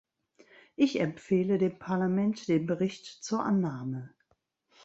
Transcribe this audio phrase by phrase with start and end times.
[0.75, 4.15] Ich empfehle dem Parlament den Bericht zur Annahme.